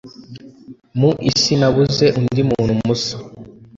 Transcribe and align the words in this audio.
Mu 0.99 1.09
isi 1.29 1.53
nabuze 1.59 2.05
undi 2.19 2.41
muntu 2.49 2.73
musa 2.85 3.15